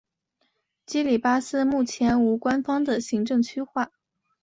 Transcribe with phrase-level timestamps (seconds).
[0.83, 3.91] 基里巴斯目前无官方的行政区划。